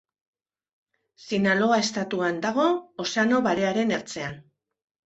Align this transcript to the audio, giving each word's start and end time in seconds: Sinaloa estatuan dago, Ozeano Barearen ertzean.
Sinaloa 1.27 1.77
estatuan 1.83 2.43
dago, 2.47 2.67
Ozeano 3.07 3.47
Barearen 3.51 3.97
ertzean. 4.03 4.43